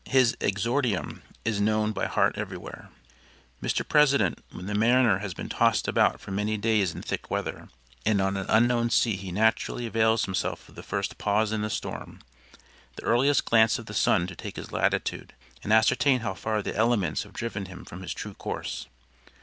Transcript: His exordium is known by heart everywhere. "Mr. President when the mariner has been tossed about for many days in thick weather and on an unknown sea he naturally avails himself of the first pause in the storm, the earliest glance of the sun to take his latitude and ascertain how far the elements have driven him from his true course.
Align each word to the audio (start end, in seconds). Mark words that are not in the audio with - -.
His 0.07 0.35
exordium 0.41 1.21
is 1.45 1.61
known 1.61 1.91
by 1.91 2.07
heart 2.07 2.35
everywhere. 2.35 2.89
"Mr. 3.61 3.87
President 3.87 4.39
when 4.49 4.65
the 4.65 4.73
mariner 4.73 5.19
has 5.19 5.35
been 5.35 5.47
tossed 5.47 5.87
about 5.87 6.19
for 6.19 6.31
many 6.31 6.57
days 6.57 6.91
in 6.91 7.03
thick 7.03 7.29
weather 7.29 7.69
and 8.03 8.19
on 8.19 8.35
an 8.35 8.47
unknown 8.49 8.89
sea 8.89 9.15
he 9.15 9.31
naturally 9.31 9.85
avails 9.85 10.25
himself 10.25 10.67
of 10.67 10.73
the 10.73 10.81
first 10.81 11.19
pause 11.19 11.51
in 11.51 11.61
the 11.61 11.69
storm, 11.69 12.21
the 12.95 13.03
earliest 13.03 13.45
glance 13.45 13.77
of 13.77 13.85
the 13.85 13.93
sun 13.93 14.25
to 14.25 14.35
take 14.35 14.55
his 14.55 14.71
latitude 14.71 15.35
and 15.61 15.71
ascertain 15.71 16.21
how 16.21 16.33
far 16.33 16.63
the 16.63 16.75
elements 16.75 17.21
have 17.21 17.33
driven 17.33 17.65
him 17.65 17.85
from 17.85 18.01
his 18.01 18.11
true 18.11 18.33
course. 18.33 18.87